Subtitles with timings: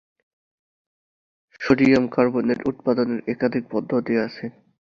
[1.61, 4.45] Sodium carbonate উৎপাদনের একাধিক পদ্ধতি আছে।